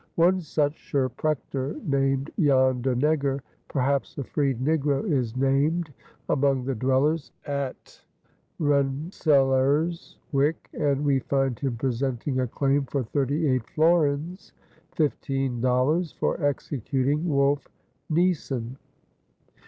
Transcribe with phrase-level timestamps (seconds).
[0.15, 5.93] One such scherprechter named Jan de Neger, perhaps a freed negro, is named
[6.27, 8.03] among the dwellers at
[8.59, 14.53] Rensselaerswyck and we find him presenting a claim for thirty eight florins
[14.97, 17.67] ($15.00) for executing Wolf
[18.11, 18.77] Nysen.